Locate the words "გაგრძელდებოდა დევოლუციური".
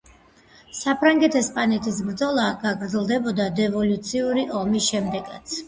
2.65-4.49